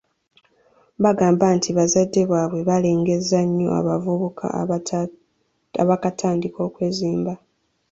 Bagamba 1.03 1.45
nti 1.57 1.69
bazadde 1.77 2.21
baabwe 2.31 2.59
balengezza 2.69 3.39
nnyo 3.45 3.67
abavubuka 3.79 4.45
abaakatandika 5.81 6.59
okwezimba. 6.67 7.33